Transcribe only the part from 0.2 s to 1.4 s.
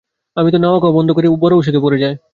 অমিতা নাওয়া-খাওয়া বন্ধ করে